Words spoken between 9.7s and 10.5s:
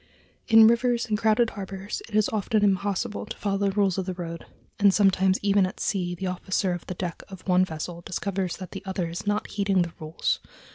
the rules.